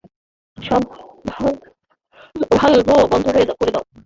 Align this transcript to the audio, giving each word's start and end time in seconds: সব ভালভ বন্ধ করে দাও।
সব 0.57 0.81
ভালভ 2.55 2.89
বন্ধ 3.11 3.25
করে 3.59 3.71
দাও। 3.71 3.83